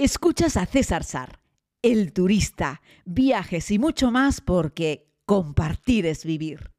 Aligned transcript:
Escuchas 0.00 0.56
a 0.56 0.64
César 0.64 1.02
Sar, 1.02 1.40
el 1.82 2.12
turista, 2.12 2.82
viajes 3.04 3.68
y 3.72 3.80
mucho 3.80 4.12
más 4.12 4.40
porque 4.40 5.08
compartir 5.26 6.06
es 6.06 6.24
vivir. 6.24 6.70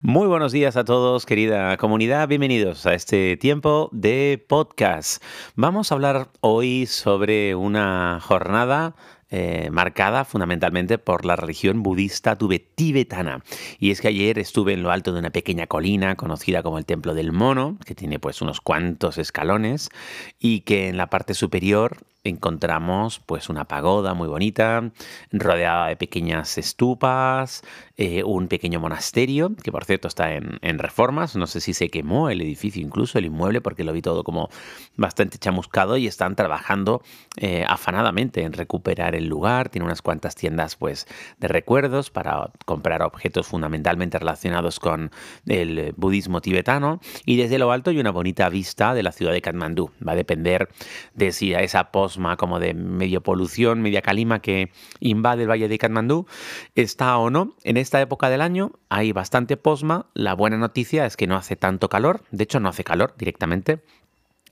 Muy 0.00 0.26
buenos 0.26 0.52
días 0.52 0.78
a 0.78 0.84
todos, 0.84 1.26
querida 1.26 1.76
comunidad. 1.76 2.26
Bienvenidos 2.28 2.86
a 2.86 2.94
este 2.94 3.36
tiempo 3.36 3.90
de 3.92 4.42
podcast. 4.48 5.22
Vamos 5.56 5.92
a 5.92 5.96
hablar 5.96 6.30
hoy 6.40 6.86
sobre 6.86 7.54
una 7.54 8.20
jornada 8.22 8.96
eh, 9.30 9.68
marcada 9.70 10.24
fundamentalmente 10.24 10.98
por 10.98 11.24
la 11.24 11.36
religión 11.36 11.82
budista 11.82 12.36
tibetana. 12.36 13.42
Y 13.78 13.92
es 13.92 14.00
que 14.00 14.08
ayer 14.08 14.38
estuve 14.38 14.72
en 14.72 14.82
lo 14.82 14.90
alto 14.90 15.12
de 15.12 15.20
una 15.20 15.30
pequeña 15.30 15.66
colina 15.66 16.16
conocida 16.16 16.62
como 16.62 16.78
el 16.78 16.84
Templo 16.84 17.14
del 17.14 17.32
Mono, 17.32 17.78
que 17.84 17.94
tiene 17.94 18.18
pues 18.18 18.42
unos 18.42 18.60
cuantos 18.60 19.18
escalones 19.18 19.90
y 20.38 20.60
que 20.60 20.88
en 20.88 20.96
la 20.96 21.08
parte 21.10 21.34
superior 21.34 21.98
encontramos 22.22 23.20
pues 23.20 23.48
una 23.48 23.64
pagoda 23.64 24.14
muy 24.14 24.28
bonita, 24.28 24.90
rodeada 25.32 25.88
de 25.88 25.96
pequeñas 25.96 26.58
estupas, 26.58 27.62
eh, 27.96 28.22
un 28.24 28.48
pequeño 28.48 28.78
monasterio, 28.78 29.52
que 29.62 29.72
por 29.72 29.84
cierto 29.84 30.08
está 30.08 30.34
en, 30.34 30.78
reformas, 30.78 31.36
no 31.36 31.46
sé 31.46 31.60
si 31.60 31.74
se 31.74 31.88
quemó 31.88 32.30
el 32.30 32.40
edificio 32.40 32.82
incluso, 32.82 33.18
el 33.18 33.26
inmueble, 33.26 33.60
porque 33.60 33.84
lo 33.84 33.92
vi 33.92 34.02
todo 34.02 34.24
como 34.24 34.48
bastante 34.96 35.38
chamuscado 35.38 35.96
y 35.96 36.06
están 36.06 36.36
trabajando 36.36 37.02
eh, 37.36 37.64
afanadamente 37.66 38.42
en 38.42 38.52
recuperar 38.52 39.14
el 39.14 39.26
lugar, 39.26 39.68
tiene 39.68 39.86
unas 39.86 40.02
cuantas 40.02 40.34
tiendas 40.34 40.76
pues 40.76 41.06
de 41.38 41.48
recuerdos 41.48 42.10
para 42.10 42.50
comprar 42.64 43.02
objetos 43.02 43.46
fundamentalmente 43.46 44.18
relacionados 44.18 44.78
con 44.78 45.10
el 45.46 45.94
budismo 45.96 46.40
tibetano. 46.40 47.00
Y 47.24 47.36
desde 47.36 47.58
lo 47.58 47.72
alto 47.72 47.90
hay 47.90 47.98
una 47.98 48.10
bonita 48.10 48.48
vista 48.48 48.94
de 48.94 49.02
la 49.02 49.12
ciudad 49.12 49.32
de 49.32 49.42
Katmandú, 49.42 49.90
va 50.06 50.12
a 50.12 50.16
depender 50.16 50.68
de 51.14 51.32
si 51.32 51.54
a 51.54 51.60
esa 51.60 51.90
post 51.90 52.10
como 52.38 52.60
de 52.60 52.74
medio 52.74 53.22
polución, 53.22 53.82
media 53.82 54.02
calima 54.02 54.40
que 54.40 54.72
invade 55.00 55.42
el 55.42 55.50
valle 55.50 55.68
de 55.68 55.78
Katmandú, 55.78 56.26
está 56.74 57.16
o 57.18 57.30
no. 57.30 57.54
En 57.64 57.76
esta 57.76 58.00
época 58.00 58.30
del 58.30 58.40
año 58.40 58.72
hay 58.88 59.12
bastante 59.12 59.56
posma. 59.56 60.06
La 60.14 60.34
buena 60.34 60.56
noticia 60.56 61.06
es 61.06 61.16
que 61.16 61.26
no 61.26 61.36
hace 61.36 61.56
tanto 61.56 61.88
calor, 61.88 62.22
de 62.30 62.44
hecho 62.44 62.60
no 62.60 62.68
hace 62.68 62.84
calor 62.84 63.14
directamente. 63.16 63.82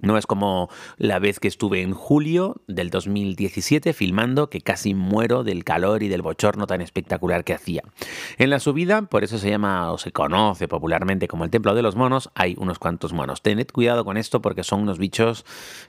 No 0.01 0.17
es 0.17 0.27
como 0.27 0.69
la 0.97 1.19
vez 1.19 1.41
que 1.41 1.49
estuve 1.49 1.83
en 1.83 1.93
julio 1.93 2.63
del 2.67 2.91
2017 2.91 3.93
filmando 3.93 4.49
que 4.49 4.61
casi 4.61 4.95
muero 4.95 5.45
del 5.45 5.65
calor 5.65 6.03
y 6.03 6.09
del 6.09 6.23
bochorno 6.23 6.67
tan 6.67 6.81
espectacular 6.81 7.45
que 7.45 7.55
hacía. 7.55 7.83
En 8.37 8.51
la 8.51 8.61
subida, 8.61 9.03
por 9.03 9.25
eso 9.25 9.39
se 9.39 9.51
llama 9.51 9.93
o 9.93 9.99
se 9.99 10.13
conoce 10.13 10.69
popularmente 10.69 11.29
como 11.29 11.45
el 11.45 11.51
Templo 11.51 11.75
de 11.75 11.83
los 11.83 11.97
Monos, 11.97 12.31
hay 12.35 12.55
unos 12.59 12.79
cuantos 12.79 13.13
monos. 13.13 13.43
Tened 13.43 13.69
cuidado 13.73 14.05
con 14.05 14.17
esto 14.17 14.41
porque 14.41 14.65
son 14.65 14.83
unos 14.83 14.99
bichos 14.99 15.45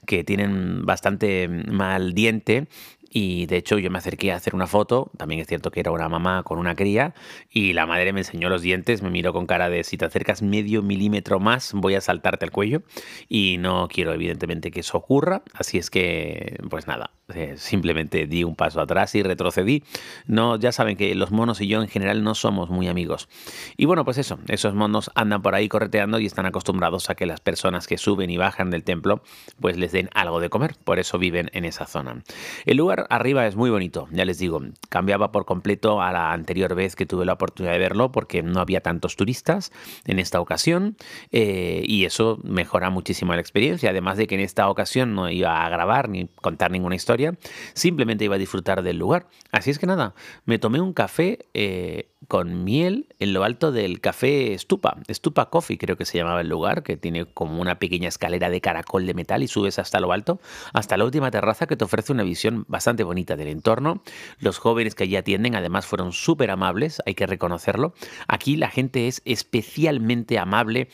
que 0.05 0.23
tienen 0.23 0.85
bastante 0.85 1.47
mal 1.47 2.13
diente 2.13 2.67
y 3.09 3.45
de 3.47 3.57
hecho 3.57 3.77
yo 3.79 3.89
me 3.89 3.97
acerqué 3.97 4.31
a 4.31 4.35
hacer 4.35 4.55
una 4.55 4.67
foto, 4.67 5.11
también 5.17 5.41
es 5.41 5.47
cierto 5.47 5.71
que 5.71 5.79
era 5.79 5.91
una 5.91 6.09
mamá 6.09 6.43
con 6.43 6.59
una 6.59 6.75
cría, 6.75 7.13
y 7.49 7.73
la 7.73 7.85
madre 7.85 8.13
me 8.13 8.21
enseñó 8.21 8.49
los 8.49 8.61
dientes, 8.61 9.01
me 9.01 9.09
miró 9.09 9.33
con 9.33 9.45
cara 9.45 9.69
de 9.69 9.83
si 9.83 9.97
te 9.97 10.05
acercas 10.05 10.41
medio 10.41 10.81
milímetro 10.81 11.39
más 11.39 11.73
voy 11.73 11.95
a 11.95 12.01
saltarte 12.01 12.45
el 12.45 12.51
cuello, 12.51 12.83
y 13.27 13.57
no 13.59 13.87
quiero 13.87 14.13
evidentemente 14.13 14.71
que 14.71 14.81
eso 14.81 14.97
ocurra, 14.97 15.43
así 15.53 15.77
es 15.77 15.89
que 15.89 16.57
pues 16.69 16.87
nada, 16.87 17.11
eh, 17.33 17.55
simplemente 17.57 18.25
di 18.25 18.43
un 18.43 18.55
paso 18.55 18.81
atrás 18.81 19.13
y 19.15 19.21
retrocedí. 19.21 19.83
No, 20.25 20.57
ya 20.57 20.71
saben 20.71 20.97
que 20.97 21.13
los 21.13 21.31
monos 21.31 21.61
y 21.61 21.67
yo 21.67 21.81
en 21.81 21.87
general 21.87 22.23
no 22.23 22.33
somos 22.33 22.69
muy 22.69 22.87
amigos. 22.87 23.29
Y 23.77 23.85
bueno, 23.85 24.03
pues 24.03 24.17
eso, 24.17 24.39
esos 24.47 24.73
monos 24.73 25.11
andan 25.15 25.41
por 25.41 25.53
ahí 25.53 25.69
correteando 25.69 26.19
y 26.19 26.25
están 26.25 26.45
acostumbrados 26.45 27.09
a 27.09 27.15
que 27.15 27.25
las 27.25 27.39
personas 27.39 27.87
que 27.87 27.97
suben 27.97 28.29
y 28.29 28.37
bajan 28.37 28.71
del 28.71 28.83
templo 28.83 29.21
pues 29.59 29.77
les 29.77 29.91
den 29.91 30.09
algo 30.13 30.39
de 30.39 30.49
comer, 30.49 30.75
por 30.83 30.99
eso 30.99 31.19
viven 31.19 31.49
en 31.53 31.65
esa 31.65 31.85
zona. 31.85 32.23
El 32.65 32.77
lugar 32.77 32.98
arriba 33.09 33.47
es 33.47 33.55
muy 33.55 33.69
bonito, 33.69 34.07
ya 34.11 34.25
les 34.25 34.37
digo, 34.39 34.61
cambiaba 34.89 35.31
por 35.31 35.45
completo 35.45 36.01
a 36.01 36.11
la 36.11 36.31
anterior 36.31 36.75
vez 36.75 36.95
que 36.95 37.05
tuve 37.05 37.25
la 37.25 37.33
oportunidad 37.33 37.73
de 37.73 37.79
verlo 37.79 38.11
porque 38.11 38.43
no 38.43 38.59
había 38.59 38.81
tantos 38.81 39.15
turistas 39.15 39.71
en 40.05 40.19
esta 40.19 40.39
ocasión 40.39 40.97
eh, 41.31 41.83
y 41.85 42.05
eso 42.05 42.39
mejora 42.43 42.89
muchísimo 42.89 43.33
la 43.33 43.41
experiencia, 43.41 43.89
además 43.89 44.17
de 44.17 44.27
que 44.27 44.35
en 44.35 44.41
esta 44.41 44.69
ocasión 44.69 45.15
no 45.15 45.29
iba 45.29 45.65
a 45.65 45.69
grabar 45.69 46.09
ni 46.09 46.27
contar 46.41 46.71
ninguna 46.71 46.95
historia, 46.95 47.37
simplemente 47.73 48.25
iba 48.25 48.35
a 48.35 48.39
disfrutar 48.39 48.83
del 48.83 48.97
lugar. 48.97 49.27
Así 49.51 49.69
es 49.71 49.79
que 49.79 49.87
nada, 49.87 50.13
me 50.45 50.59
tomé 50.59 50.81
un 50.81 50.93
café 50.93 51.47
eh, 51.53 52.09
con 52.27 52.63
miel 52.63 53.07
en 53.19 53.33
lo 53.33 53.43
alto 53.43 53.71
del 53.71 54.01
café 54.01 54.57
Stupa, 54.57 54.97
Stupa 55.09 55.49
Coffee 55.49 55.77
creo 55.77 55.95
que 55.95 56.05
se 56.05 56.17
llamaba 56.17 56.41
el 56.41 56.49
lugar, 56.49 56.83
que 56.83 56.97
tiene 56.97 57.25
como 57.25 57.61
una 57.61 57.79
pequeña 57.79 58.09
escalera 58.09 58.49
de 58.49 58.61
caracol 58.61 59.05
de 59.05 59.13
metal 59.13 59.41
y 59.41 59.47
subes 59.47 59.79
hasta 59.79 59.99
lo 59.99 60.11
alto, 60.11 60.39
hasta 60.73 60.97
la 60.97 61.05
última 61.05 61.31
terraza 61.31 61.65
que 61.65 61.75
te 61.75 61.85
ofrece 61.85 62.11
una 62.11 62.23
visión 62.23 62.65
bastante 62.67 62.88
bonita 62.97 63.35
del 63.35 63.47
entorno. 63.47 64.01
Los 64.39 64.57
jóvenes 64.57 64.95
que 64.95 65.03
allí 65.03 65.15
atienden 65.15 65.55
además 65.55 65.85
fueron 65.85 66.11
súper 66.11 66.51
amables, 66.51 67.01
hay 67.05 67.15
que 67.15 67.27
reconocerlo. 67.27 67.93
Aquí 68.27 68.55
la 68.55 68.69
gente 68.69 69.07
es 69.07 69.21
especialmente 69.25 70.39
amable 70.39 70.89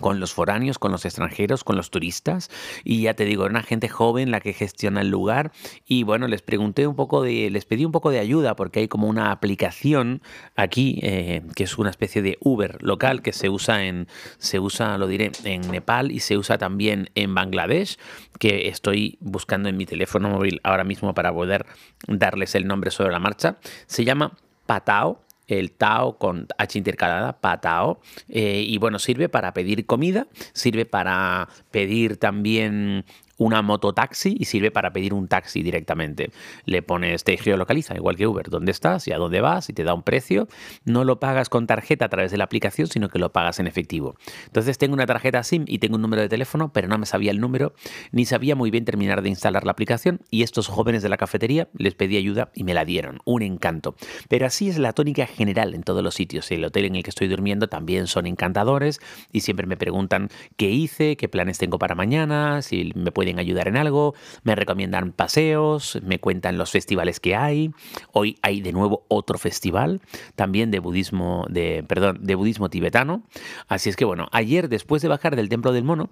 con 0.00 0.20
los 0.20 0.32
foráneos, 0.32 0.78
con 0.78 0.92
los 0.92 1.04
extranjeros, 1.04 1.64
con 1.64 1.76
los 1.76 1.90
turistas. 1.90 2.50
Y 2.82 3.02
ya 3.02 3.14
te 3.14 3.24
digo, 3.24 3.44
era 3.44 3.50
una 3.50 3.62
gente 3.62 3.88
joven 3.88 4.30
la 4.30 4.40
que 4.40 4.52
gestiona 4.52 5.00
el 5.00 5.08
lugar. 5.08 5.52
Y 5.86 6.02
bueno, 6.02 6.26
les 6.28 6.42
pregunté 6.42 6.86
un 6.86 6.96
poco 6.96 7.22
de, 7.22 7.50
les 7.50 7.64
pedí 7.64 7.84
un 7.84 7.92
poco 7.92 8.10
de 8.10 8.18
ayuda 8.18 8.56
porque 8.56 8.80
hay 8.80 8.88
como 8.88 9.08
una 9.08 9.30
aplicación 9.30 10.22
aquí 10.56 10.98
eh, 11.02 11.42
que 11.54 11.64
es 11.64 11.78
una 11.78 11.90
especie 11.90 12.22
de 12.22 12.38
Uber 12.40 12.82
local 12.82 13.22
que 13.22 13.32
se 13.32 13.48
usa 13.48 13.84
en, 13.84 14.08
se 14.38 14.58
usa, 14.58 14.98
lo 14.98 15.06
diré, 15.06 15.32
en 15.44 15.70
Nepal 15.70 16.10
y 16.10 16.20
se 16.20 16.36
usa 16.36 16.58
también 16.58 17.10
en 17.14 17.34
Bangladesh, 17.34 17.98
que 18.38 18.68
estoy 18.68 19.18
buscando 19.20 19.68
en 19.68 19.76
mi 19.76 19.86
teléfono 19.86 20.28
móvil 20.28 20.60
ahora 20.64 20.84
mismo 20.84 21.14
para 21.14 21.32
poder 21.32 21.66
darles 22.08 22.54
el 22.54 22.66
nombre 22.66 22.90
sobre 22.90 23.12
la 23.12 23.20
marcha. 23.20 23.56
Se 23.86 24.04
llama 24.04 24.36
Patao 24.66 25.24
el 25.46 25.72
Tao 25.72 26.18
con 26.18 26.48
H 26.58 26.78
intercalada, 26.78 27.40
Patao. 27.40 28.00
Eh, 28.28 28.64
y 28.66 28.78
bueno, 28.78 28.98
sirve 28.98 29.28
para 29.28 29.52
pedir 29.54 29.86
comida, 29.86 30.26
sirve 30.52 30.86
para 30.86 31.48
pedir 31.70 32.16
también 32.16 33.04
una 33.38 33.62
mototaxi 33.62 34.36
y 34.38 34.44
sirve 34.44 34.70
para 34.70 34.92
pedir 34.92 35.14
un 35.14 35.28
taxi 35.28 35.62
directamente. 35.62 36.30
Le 36.64 36.82
pones, 36.82 37.24
te 37.24 37.36
geolocaliza, 37.36 37.94
igual 37.94 38.16
que 38.16 38.26
Uber, 38.26 38.48
dónde 38.48 38.72
estás 38.72 39.08
y 39.08 39.12
a 39.12 39.18
dónde 39.18 39.40
vas 39.40 39.68
y 39.68 39.72
te 39.72 39.84
da 39.84 39.94
un 39.94 40.02
precio. 40.02 40.48
No 40.84 41.04
lo 41.04 41.20
pagas 41.20 41.48
con 41.48 41.66
tarjeta 41.66 42.06
a 42.06 42.08
través 42.08 42.30
de 42.30 42.38
la 42.38 42.44
aplicación, 42.44 42.86
sino 42.86 43.08
que 43.08 43.18
lo 43.18 43.32
pagas 43.32 43.58
en 43.58 43.66
efectivo. 43.66 44.16
Entonces 44.46 44.78
tengo 44.78 44.94
una 44.94 45.06
tarjeta 45.06 45.42
SIM 45.42 45.64
y 45.66 45.78
tengo 45.78 45.96
un 45.96 46.02
número 46.02 46.22
de 46.22 46.28
teléfono, 46.28 46.72
pero 46.72 46.88
no 46.88 46.98
me 46.98 47.06
sabía 47.06 47.30
el 47.30 47.40
número, 47.40 47.74
ni 48.12 48.24
sabía 48.24 48.56
muy 48.56 48.70
bien 48.70 48.84
terminar 48.84 49.22
de 49.22 49.28
instalar 49.28 49.64
la 49.64 49.72
aplicación 49.72 50.20
y 50.30 50.42
estos 50.42 50.68
jóvenes 50.68 51.02
de 51.02 51.08
la 51.08 51.16
cafetería 51.16 51.68
les 51.76 51.94
pedí 51.94 52.16
ayuda 52.16 52.50
y 52.54 52.64
me 52.64 52.74
la 52.74 52.84
dieron. 52.84 53.20
Un 53.24 53.42
encanto. 53.42 53.94
Pero 54.28 54.46
así 54.46 54.68
es 54.68 54.78
la 54.78 54.92
tónica 54.92 55.26
general 55.26 55.74
en 55.74 55.82
todos 55.82 56.02
los 56.02 56.14
sitios. 56.14 56.50
El 56.50 56.64
hotel 56.64 56.86
en 56.86 56.96
el 56.96 57.02
que 57.02 57.10
estoy 57.10 57.28
durmiendo 57.28 57.68
también 57.68 58.06
son 58.06 58.26
encantadores 58.26 59.00
y 59.32 59.40
siempre 59.40 59.66
me 59.66 59.76
preguntan 59.76 60.28
qué 60.56 60.70
hice, 60.70 61.16
qué 61.16 61.28
planes 61.28 61.58
tengo 61.58 61.78
para 61.78 61.94
mañana, 61.94 62.62
si 62.62 62.92
me 62.94 63.12
pueden 63.12 63.33
ayudar 63.38 63.68
en 63.68 63.76
algo, 63.76 64.14
me 64.42 64.54
recomiendan 64.54 65.12
paseos, 65.12 65.98
me 66.02 66.18
cuentan 66.18 66.58
los 66.58 66.70
festivales 66.70 67.20
que 67.20 67.36
hay. 67.36 67.72
Hoy 68.12 68.38
hay 68.42 68.60
de 68.60 68.72
nuevo 68.72 69.04
otro 69.08 69.38
festival, 69.38 70.00
también 70.34 70.70
de 70.70 70.78
budismo, 70.78 71.46
de, 71.48 71.84
perdón, 71.86 72.18
de 72.20 72.34
budismo 72.34 72.70
tibetano. 72.70 73.22
Así 73.68 73.88
es 73.88 73.96
que 73.96 74.04
bueno, 74.04 74.28
ayer 74.32 74.68
después 74.68 75.02
de 75.02 75.08
bajar 75.08 75.36
del 75.36 75.48
Templo 75.48 75.72
del 75.72 75.84
Mono, 75.84 76.10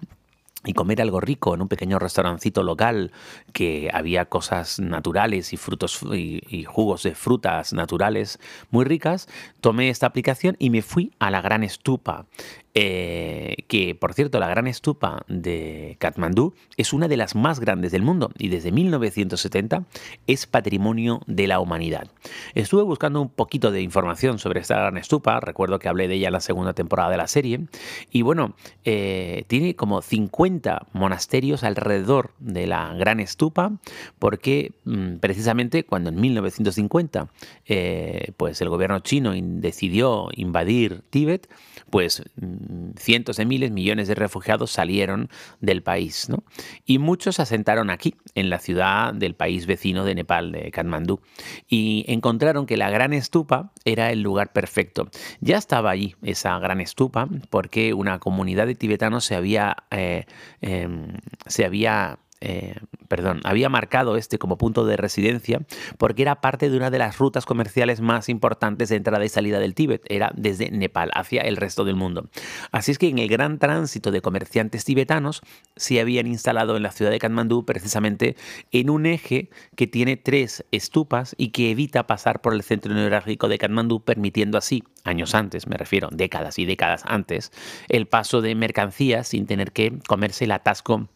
y 0.65 0.75
comer 0.75 1.01
algo 1.03 1.21
rico 1.21 1.55
en 1.55 1.63
un 1.63 1.69
pequeño 1.69 1.99
restaurancito 1.99 2.63
local 2.63 3.11
que 3.53 3.91
había 3.93 4.27
cosas 4.27 4.79
naturales 4.79 5.53
y 5.53 5.57
frutos 5.57 6.01
y, 6.13 6.65
jugos 6.65 7.03
de 7.03 7.15
frutas 7.15 7.73
naturales 7.73 8.39
muy 8.71 8.85
ricas, 8.85 9.29
tomé 9.61 9.89
esta 9.89 10.07
aplicación 10.07 10.57
y 10.59 10.71
me 10.71 10.83
fui 10.83 11.13
a 11.19 11.31
la 11.31 11.41
gran 11.41 11.65
estupa. 11.65 12.27
Eh, 12.75 13.65
que 13.69 13.95
por 13.95 14.15
cierto 14.15 14.41
la 14.41 14.49
gran 14.49 14.67
estupa 14.67 15.27
de 15.29 15.97
Katmandú 15.99 16.55
es 16.79 16.95
una 16.95 17.07
de 17.07 17.19
las 17.19 17.35
más 17.35 17.61
grandes 17.61 17.93
del 17.93 18.01
mundo 18.01 18.31
y 18.39 18.49
desde 18.49 18.73
1970 18.73 19.85
es 20.27 20.47
patrimonio 20.47 21.21
de 21.27 21.47
la 21.49 21.61
humanidad. 21.61 22.09
Estuve 22.55 22.83
buscando 22.83 23.21
un 23.21 23.29
poquito 23.29 23.73
de 23.73 23.83
información 23.83 24.39
sobre 24.39 24.61
esta 24.61 24.77
gran 24.77 24.97
estupa, 24.97 25.39
recuerdo 25.41 25.79
que 25.79 25.89
hablé 25.91 26.09
de 26.09 26.15
ella 26.15 26.29
en 26.29 26.33
la 26.33 26.41
segunda 26.41 26.73
temporada 26.73 27.11
de 27.11 27.17
la 27.19 27.27
serie, 27.27 27.67
y 28.11 28.23
bueno, 28.23 28.55
eh, 28.85 29.45
tiene 29.49 29.77
como 29.77 30.01
50 30.01 30.87
monasterios 30.95 31.65
alrededor 31.65 32.33
de 32.39 32.67
la 32.67 32.95
gran 32.95 33.21
estupa, 33.21 33.73
porque 34.19 34.73
mm, 34.85 35.17
precisamente 35.17 35.85
cuando 35.85 36.09
en 36.09 36.21
1950 36.21 37.29
eh, 37.67 38.33
pues 38.39 38.61
el 38.63 38.71
gobierno 38.71 39.01
chino 39.01 39.33
decidió 39.35 40.29
invadir 40.35 41.03
Tíbet, 41.11 41.49
pues 41.91 42.23
mm, 42.37 42.62
cientos 42.97 43.37
de 43.37 43.45
miles, 43.45 43.71
millones 43.71 44.09
de 44.09 44.15
refugiados 44.15 44.71
salieron 44.71 45.29
del 45.61 45.83
país. 45.83 46.29
¿no? 46.29 46.45
Y 46.85 46.99
muchos 46.99 47.37
se 47.37 47.43
asentaron 47.43 47.91
aquí, 47.91 48.15
en 48.35 48.51
la 48.51 48.59
ciudad 48.59 49.15
del 49.15 49.35
país 49.35 49.67
vecino 49.67 50.05
de 50.05 50.15
Nepal, 50.15 50.53
de 50.53 50.71
Katmandú, 50.71 51.21
y 51.69 52.05
encontraron 52.09 52.67
que 52.67 52.77
la 52.77 52.91
gran 52.91 53.13
estupa 53.13 53.73
era 53.85 54.11
el 54.11 54.23
lugar 54.23 54.53
perfecto. 54.53 55.09
Ya 55.41 55.57
estaba 55.57 55.91
allí 55.91 56.15
esa 56.23 56.59
gran 56.59 56.81
estupa 56.81 57.29
porque 57.51 57.95
una 57.95 58.19
comunidad 58.19 58.67
de 58.67 58.75
tibetanos 58.75 59.25
se 59.25 59.35
había, 59.35 59.77
eh, 59.91 60.27
em, 60.61 61.17
se 61.47 61.65
había 61.65 62.19
eh, 62.45 62.75
perdón, 63.07 63.41
había 63.45 63.69
marcado 63.69 64.17
este 64.17 64.39
como 64.39 64.59
punto 64.59 64.85
de 64.85 64.97
residencia 64.97 65.61
porque 65.97 66.23
era 66.23 66.41
parte 66.41 66.71
de 66.71 66.77
una 66.77 66.91
de 66.91 66.99
las 66.99 67.19
rutas 67.19 67.47
comerciales 67.47 68.01
más 68.01 68.29
importantes 68.29 68.89
de 68.89 68.97
entrada 68.97 69.25
y 69.25 69.29
salida 69.29 69.61
del 69.61 69.75
Tíbet, 69.75 70.03
era 70.09 70.33
desde 70.35 70.71
Nepal 70.71 71.13
hacia 71.15 71.43
el 71.43 71.57
resto 71.57 71.85
del 71.85 71.95
mundo. 71.95 72.29
Así 72.73 72.91
es 72.91 72.99
que 72.99 73.09
en 73.09 73.19
el 73.19 73.29
gran 73.29 73.61
tránsito 73.61 74.11
de 74.11 74.23
comerciantes 74.23 74.85
tibetanos 74.85 75.43
se 75.77 76.01
habían 76.01 76.27
instalado 76.27 76.77
en 76.77 76.83
la 76.83 76.91
ciudad 76.91 77.13
de 77.13 77.21
Katmandú 77.21 77.65
precisamente 77.65 78.35
en 78.73 78.91
un 78.91 79.07
eje 79.07 79.51
que 79.77 79.87
tiene 79.87 80.17
tres 80.17 80.65
estupas 80.73 81.37
y 81.39 81.51
que 81.51 81.71
evita 81.71 82.09
pasar 82.09 82.41
por 82.41 82.55
el 82.55 82.65
centro 82.65 82.93
neurálgico 82.93 83.47
de 83.47 83.59
Katmandú, 83.59 84.03
permitiendo 84.03 84.59
así, 84.59 84.83
años 85.05 85.37
antes, 85.37 85.69
me 85.69 85.77
refiero, 85.77 86.09
décadas 86.11 86.59
y 86.59 86.65
décadas 86.65 87.03
antes, 87.07 87.53
el 87.89 88.07
paso 88.07 88.41
de 88.41 88.57
mercancías 88.57 89.29
sin 89.29 89.47
tener 89.47 89.71
que 89.71 89.99
comerse 90.09 90.45
el 90.45 90.51
atasco 90.51 91.09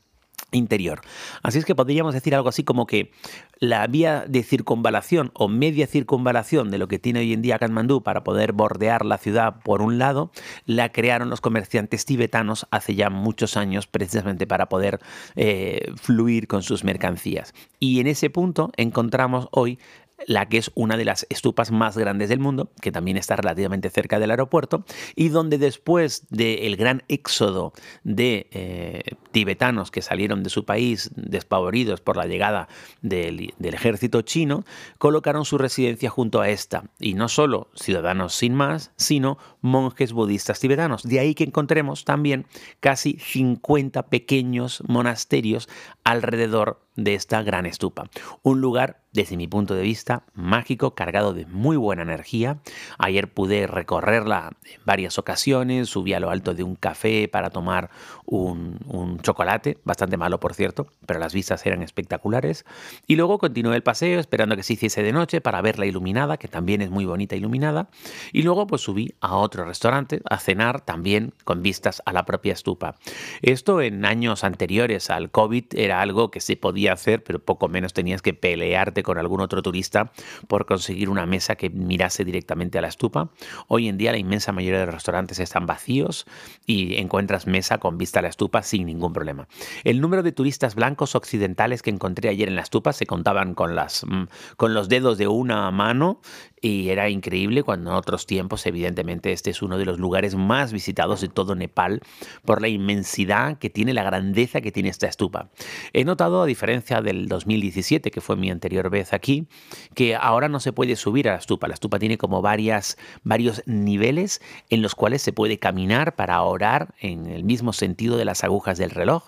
interior. 0.52 1.00
Así 1.42 1.58
es 1.58 1.64
que 1.64 1.74
podríamos 1.74 2.14
decir 2.14 2.34
algo 2.34 2.48
así 2.48 2.64
como 2.64 2.86
que 2.86 3.10
la 3.58 3.86
vía 3.86 4.24
de 4.28 4.42
circunvalación 4.42 5.30
o 5.34 5.48
media 5.48 5.86
circunvalación 5.86 6.70
de 6.70 6.78
lo 6.78 6.88
que 6.88 6.98
tiene 6.98 7.20
hoy 7.20 7.32
en 7.32 7.42
día 7.42 7.58
Katmandú 7.58 8.02
para 8.02 8.22
poder 8.22 8.52
bordear 8.52 9.04
la 9.04 9.18
ciudad 9.18 9.60
por 9.62 9.82
un 9.82 9.98
lado, 9.98 10.30
la 10.66 10.92
crearon 10.92 11.30
los 11.30 11.40
comerciantes 11.40 12.04
tibetanos 12.04 12.66
hace 12.70 12.94
ya 12.94 13.10
muchos 13.10 13.56
años 13.56 13.86
precisamente 13.86 14.46
para 14.46 14.68
poder 14.68 15.00
eh, 15.36 15.92
fluir 15.96 16.46
con 16.46 16.62
sus 16.62 16.84
mercancías. 16.84 17.54
Y 17.80 18.00
en 18.00 18.06
ese 18.06 18.30
punto 18.30 18.70
encontramos 18.76 19.48
hoy 19.50 19.78
la 20.26 20.48
que 20.48 20.58
es 20.58 20.70
una 20.74 20.96
de 20.96 21.04
las 21.04 21.26
estupas 21.28 21.70
más 21.70 21.96
grandes 21.96 22.28
del 22.28 22.38
mundo, 22.38 22.70
que 22.80 22.92
también 22.92 23.16
está 23.16 23.36
relativamente 23.36 23.90
cerca 23.90 24.18
del 24.18 24.30
aeropuerto, 24.30 24.84
y 25.14 25.28
donde 25.28 25.58
después 25.58 26.26
del 26.30 26.76
gran 26.76 27.02
éxodo 27.08 27.72
de 28.02 28.48
eh, 28.52 29.02
tibetanos 29.32 29.90
que 29.90 30.02
salieron 30.02 30.42
de 30.42 30.50
su 30.50 30.64
país 30.64 31.10
despavoridos 31.16 32.00
por 32.00 32.16
la 32.16 32.26
llegada 32.26 32.68
del, 33.02 33.54
del, 33.58 33.74
ejército 33.74 34.22
chino, 34.22 34.64
colocaron 34.98 35.44
su 35.44 35.58
residencia 35.58 36.10
junto 36.10 36.40
a 36.40 36.48
esta, 36.48 36.84
y 36.98 37.14
no 37.14 37.28
solo 37.28 37.68
ciudadanos 37.74 38.34
sin 38.34 38.54
más, 38.54 38.92
sino 38.96 39.38
monjes 39.60 40.12
budistas 40.12 40.60
tibetanos. 40.60 41.02
De 41.02 41.20
ahí 41.20 41.34
que 41.34 41.44
encontremos 41.44 42.04
también 42.04 42.46
casi 42.80 43.18
50 43.18 44.04
pequeños 44.04 44.82
monasterios 44.86 45.68
alrededor 46.04 46.85
de 46.96 47.14
esta 47.14 47.42
gran 47.42 47.66
estupa. 47.66 48.08
Un 48.42 48.60
lugar, 48.60 49.02
desde 49.12 49.36
mi 49.36 49.46
punto 49.46 49.74
de 49.74 49.82
vista, 49.82 50.24
mágico, 50.34 50.94
cargado 50.94 51.32
de 51.32 51.46
muy 51.46 51.76
buena 51.76 52.02
energía. 52.02 52.58
Ayer 52.98 53.32
pude 53.32 53.66
recorrerla 53.66 54.52
en 54.64 54.80
varias 54.84 55.18
ocasiones, 55.18 55.88
subí 55.88 56.12
a 56.12 56.20
lo 56.20 56.30
alto 56.30 56.54
de 56.54 56.62
un 56.62 56.74
café 56.74 57.28
para 57.28 57.50
tomar 57.50 57.90
un, 58.26 59.18
chocolate, 59.22 59.78
bastante 59.84 60.16
malo 60.16 60.40
por 60.40 60.54
cierto, 60.54 60.88
pero 61.06 61.20
las 61.20 61.32
vistas 61.32 61.64
eran 61.64 61.82
espectaculares. 61.82 62.64
Y 63.06 63.16
luego 63.16 63.38
continué 63.38 63.76
el 63.76 63.82
paseo 63.82 64.20
esperando 64.20 64.56
que 64.56 64.62
se 64.62 64.74
hiciese 64.74 65.02
de 65.02 65.12
noche 65.12 65.40
para 65.40 65.62
verla 65.62 65.86
iluminada, 65.86 66.36
que 66.36 66.48
también 66.48 66.82
es 66.82 66.90
muy 66.90 67.04
bonita 67.04 67.36
iluminada. 67.36 67.88
Y 68.32 68.42
luego 68.42 68.66
pues 68.66 68.82
subí 68.82 69.14
a 69.20 69.36
otro 69.36 69.64
restaurante 69.64 70.20
a 70.28 70.38
cenar 70.38 70.80
también 70.80 71.32
con 71.44 71.62
vistas 71.62 72.02
a 72.04 72.12
la 72.12 72.24
propia 72.24 72.52
estupa. 72.52 72.96
Esto 73.42 73.80
en 73.80 74.04
años 74.04 74.44
anteriores 74.44 75.10
al 75.10 75.30
COVID 75.30 75.64
era 75.72 76.00
algo 76.00 76.30
que 76.30 76.40
se 76.40 76.56
podía 76.56 76.85
hacer, 76.92 77.22
pero 77.22 77.38
poco 77.38 77.68
menos 77.68 77.92
tenías 77.92 78.22
que 78.22 78.34
pelearte 78.34 79.02
con 79.02 79.18
algún 79.18 79.40
otro 79.40 79.62
turista 79.62 80.12
por 80.48 80.66
conseguir 80.66 81.08
una 81.08 81.26
mesa 81.26 81.56
que 81.56 81.70
mirase 81.70 82.24
directamente 82.24 82.78
a 82.78 82.82
la 82.82 82.88
estupa. 82.88 83.30
Hoy 83.68 83.88
en 83.88 83.98
día 83.98 84.12
la 84.12 84.18
inmensa 84.18 84.52
mayoría 84.52 84.80
de 84.80 84.86
los 84.86 84.94
restaurantes 84.94 85.38
están 85.38 85.66
vacíos 85.66 86.26
y 86.66 86.96
encuentras 86.96 87.46
mesa 87.46 87.78
con 87.78 87.98
vista 87.98 88.20
a 88.20 88.22
la 88.22 88.28
estupa 88.28 88.62
sin 88.62 88.86
ningún 88.86 89.12
problema. 89.12 89.48
El 89.84 90.00
número 90.00 90.22
de 90.22 90.32
turistas 90.32 90.74
blancos 90.74 91.14
occidentales 91.14 91.82
que 91.82 91.90
encontré 91.90 92.28
ayer 92.28 92.48
en 92.48 92.56
la 92.56 92.62
estupa 92.62 92.92
se 92.92 93.06
contaban 93.06 93.54
con, 93.54 93.74
las, 93.74 94.04
mm, 94.04 94.24
con 94.56 94.74
los 94.74 94.88
dedos 94.88 95.18
de 95.18 95.28
una 95.28 95.70
mano 95.70 96.20
y 96.60 96.88
era 96.88 97.10
increíble 97.10 97.62
cuando 97.62 97.90
en 97.90 97.96
otros 97.96 98.26
tiempos, 98.26 98.64
evidentemente, 98.66 99.32
este 99.32 99.50
es 99.50 99.62
uno 99.62 99.76
de 99.76 99.84
los 99.84 99.98
lugares 99.98 100.34
más 100.34 100.72
visitados 100.72 101.20
de 101.20 101.28
todo 101.28 101.54
Nepal 101.54 102.00
por 102.44 102.62
la 102.62 102.68
inmensidad 102.68 103.58
que 103.58 103.68
tiene, 103.68 103.92
la 103.92 104.02
grandeza 104.02 104.60
que 104.60 104.72
tiene 104.72 104.88
esta 104.88 105.06
estupa. 105.06 105.50
He 105.92 106.04
notado, 106.04 106.42
a 106.42 106.46
diferencia 106.46 107.02
del 107.02 107.28
2017, 107.28 108.10
que 108.10 108.20
fue 108.20 108.36
mi 108.36 108.50
anterior 108.50 108.88
vez 108.88 109.12
aquí, 109.12 109.48
que 109.94 110.16
ahora 110.16 110.48
no 110.48 110.60
se 110.60 110.72
puede 110.72 110.96
subir 110.96 111.28
a 111.28 111.32
la 111.32 111.38
estupa. 111.38 111.68
La 111.68 111.74
estupa 111.74 111.98
tiene 111.98 112.16
como 112.16 112.40
varias, 112.40 112.96
varios 113.22 113.62
niveles 113.66 114.40
en 114.70 114.80
los 114.80 114.94
cuales 114.94 115.20
se 115.20 115.32
puede 115.32 115.58
caminar 115.58 116.16
para 116.16 116.40
orar 116.42 116.94
en 117.00 117.26
el 117.26 117.44
mismo 117.44 117.74
sentido 117.74 118.16
de 118.16 118.24
las 118.24 118.44
agujas 118.44 118.78
del 118.78 118.90
reloj. 118.90 119.24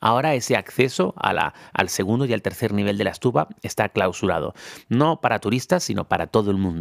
Ahora 0.00 0.34
ese 0.34 0.56
acceso 0.56 1.14
a 1.16 1.32
la, 1.32 1.54
al 1.72 1.88
segundo 1.88 2.24
y 2.24 2.32
al 2.32 2.42
tercer 2.42 2.72
nivel 2.72 2.98
de 2.98 3.04
la 3.04 3.10
estupa 3.10 3.48
está 3.62 3.88
clausurado, 3.88 4.54
no 4.88 5.20
para 5.20 5.38
turistas, 5.38 5.84
sino 5.84 6.08
para 6.08 6.26
todo 6.26 6.50
el 6.50 6.56
mundo. 6.56 6.71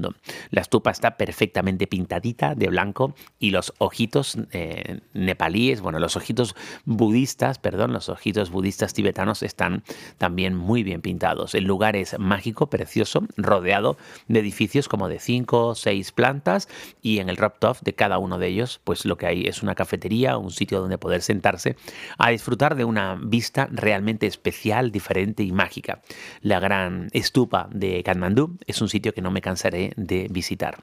La 0.50 0.62
estupa 0.62 0.92
está 0.92 1.18
perfectamente 1.18 1.88
pintadita 1.88 2.56
de 2.56 2.68
blanco 2.68 3.14
y 3.40 3.52
los 3.52 3.74
ojitos 3.78 4.38
eh, 4.52 5.02
nepalíes, 5.14 5.82
bueno, 5.82 6.00
los 6.00 6.16
ojitos 6.16 6.56
budistas, 6.86 7.60
perdón, 7.60 7.94
los 7.94 8.10
ojitos 8.10 8.52
budistas 8.52 8.94
tibetanos 8.94 9.44
están 9.44 9.84
también 10.18 10.56
muy 10.56 10.84
bien 10.84 11.02
pintados. 11.02 11.56
El 11.56 11.66
lugar 11.66 11.96
es 11.96 12.18
mágico, 12.20 12.70
precioso, 12.70 13.24
rodeado 13.38 13.98
de 14.28 14.40
edificios 14.40 14.88
como 14.88 15.08
de 15.08 15.20
cinco 15.20 15.68
o 15.68 15.76
seis 15.76 16.12
plantas 16.12 16.68
y 17.02 17.20
en 17.20 17.30
el 17.30 17.38
rooftop 17.38 17.80
de 17.82 17.94
cada 17.94 18.18
uno 18.18 18.38
de 18.38 18.48
ellos, 18.48 18.80
pues 18.84 19.06
lo 19.06 19.18
que 19.18 19.28
hay 19.28 19.46
es 19.46 19.64
una 19.64 19.76
cafetería, 19.76 20.38
un 20.38 20.52
sitio 20.52 20.80
donde 20.80 20.98
poder 20.98 21.22
sentarse 21.22 21.76
a 22.18 22.30
disfrutar 22.30 22.76
de 22.76 22.86
una 22.86 23.16
vista 23.22 23.68
realmente 23.72 24.28
especial, 24.28 24.92
diferente 24.92 25.44
y 25.44 25.52
mágica. 25.52 26.02
La 26.42 26.60
gran 26.60 27.10
estupa 27.14 27.68
de 27.72 28.04
Kathmandú 28.04 28.58
es 28.68 28.82
un 28.82 28.90
sitio 28.90 29.14
que 29.14 29.22
no 29.22 29.32
me 29.32 29.42
cansaré 29.42 29.81
de 29.96 30.28
visitar. 30.30 30.78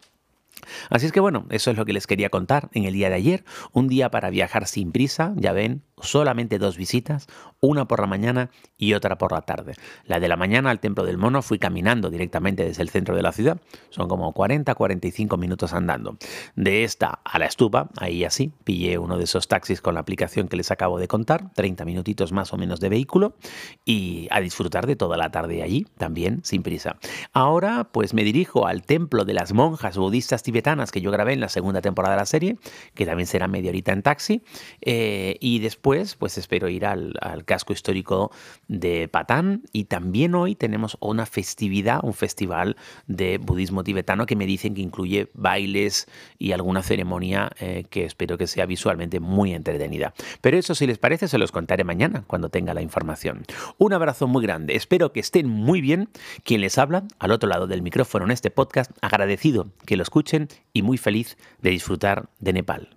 Así 0.90 1.06
es 1.06 1.12
que 1.12 1.20
bueno, 1.20 1.46
eso 1.50 1.70
es 1.70 1.76
lo 1.76 1.84
que 1.84 1.92
les 1.92 2.06
quería 2.06 2.30
contar 2.30 2.68
en 2.72 2.84
el 2.84 2.94
día 2.94 3.08
de 3.08 3.14
ayer. 3.14 3.44
Un 3.72 3.88
día 3.88 4.10
para 4.10 4.30
viajar 4.30 4.66
sin 4.66 4.92
prisa, 4.92 5.32
ya 5.36 5.52
ven, 5.52 5.82
solamente 6.02 6.58
dos 6.58 6.76
visitas, 6.76 7.26
una 7.60 7.86
por 7.86 8.00
la 8.00 8.06
mañana 8.06 8.50
y 8.76 8.94
otra 8.94 9.18
por 9.18 9.32
la 9.32 9.42
tarde. 9.42 9.74
La 10.04 10.20
de 10.20 10.28
la 10.28 10.36
mañana 10.36 10.70
al 10.70 10.80
Templo 10.80 11.04
del 11.04 11.18
Mono 11.18 11.42
fui 11.42 11.58
caminando 11.58 12.10
directamente 12.10 12.64
desde 12.64 12.82
el 12.82 12.90
centro 12.90 13.16
de 13.16 13.22
la 13.22 13.32
ciudad, 13.32 13.60
son 13.90 14.08
como 14.08 14.32
40-45 14.32 15.36
minutos 15.38 15.72
andando. 15.72 16.16
De 16.54 16.84
esta 16.84 17.20
a 17.24 17.38
la 17.38 17.46
estupa, 17.46 17.90
ahí 17.98 18.24
así, 18.24 18.52
pillé 18.64 18.98
uno 18.98 19.18
de 19.18 19.24
esos 19.24 19.48
taxis 19.48 19.80
con 19.80 19.94
la 19.94 20.00
aplicación 20.00 20.48
que 20.48 20.56
les 20.56 20.70
acabo 20.70 20.98
de 20.98 21.08
contar, 21.08 21.52
30 21.54 21.84
minutitos 21.84 22.32
más 22.32 22.52
o 22.52 22.56
menos 22.56 22.80
de 22.80 22.88
vehículo 22.88 23.34
y 23.84 24.28
a 24.30 24.40
disfrutar 24.40 24.86
de 24.86 24.96
toda 24.96 25.16
la 25.16 25.30
tarde 25.30 25.62
allí, 25.62 25.86
también 25.96 26.40
sin 26.44 26.62
prisa. 26.62 26.98
Ahora 27.32 27.88
pues 27.92 28.14
me 28.14 28.22
dirijo 28.22 28.66
al 28.66 28.82
Templo 28.82 29.24
de 29.24 29.34
las 29.34 29.52
Monjas 29.52 29.96
Budistas 29.96 30.42
Tibetanas 30.42 30.92
que 30.92 31.00
yo 31.00 31.10
grabé 31.10 31.32
en 31.32 31.40
la 31.40 31.48
segunda 31.48 31.80
temporada 31.80 32.14
de 32.14 32.20
la 32.20 32.26
serie, 32.26 32.58
que 32.94 33.06
también 33.06 33.26
será 33.26 33.48
media 33.48 33.70
horita 33.70 33.92
en 33.92 34.02
taxi, 34.02 34.42
eh, 34.80 35.36
y 35.40 35.58
después 35.58 35.87
pues 35.88 36.36
espero 36.36 36.68
ir 36.68 36.84
al, 36.84 37.14
casco 37.46 37.72
histórico 37.72 38.30
de 38.66 39.08
Patán 39.08 39.62
y 39.72 39.84
también 39.84 40.34
hoy 40.34 40.54
tenemos 40.54 40.98
una 41.00 41.24
festividad, 41.24 42.00
un 42.02 42.12
festival 42.12 42.76
de 43.06 43.38
budismo 43.38 43.82
tibetano 43.84 44.26
que 44.26 44.36
me 44.36 44.44
dicen 44.44 44.74
que 44.74 44.82
incluye 44.82 45.30
bailes 45.32 46.06
y 46.38 46.52
alguna 46.52 46.82
ceremonia 46.82 47.50
eh, 47.58 47.86
que 47.88 48.04
espero 48.04 48.36
que 48.36 48.46
sea 48.46 48.66
visualmente 48.66 49.18
muy 49.18 49.54
entretenida. 49.54 50.12
Pero 50.42 50.58
eso 50.58 50.74
si 50.74 50.86
les 50.86 50.98
parece 50.98 51.26
se 51.26 51.38
los 51.38 51.52
contaré 51.52 51.84
mañana 51.84 52.24
cuando 52.26 52.50
tenga 52.50 52.74
la 52.74 52.82
información. 52.82 53.44
Un 53.78 53.94
abrazo 53.94 54.26
muy 54.26 54.42
grande, 54.42 54.76
espero 54.76 55.12
que 55.12 55.20
estén 55.20 55.48
muy 55.48 55.80
bien. 55.80 56.10
Quien 56.44 56.60
les 56.60 56.76
habla 56.76 57.04
al 57.18 57.30
otro 57.30 57.48
lado 57.48 57.66
del 57.66 57.80
micrófono 57.80 58.26
en 58.26 58.32
este 58.32 58.50
podcast, 58.50 58.90
agradecido 59.00 59.70
que 59.86 59.96
lo 59.96 60.02
escuchen 60.02 60.48
y 60.74 60.82
muy 60.82 60.98
feliz 60.98 61.38
de 61.62 61.70
disfrutar 61.70 62.28
de 62.40 62.52
Nepal. 62.52 62.90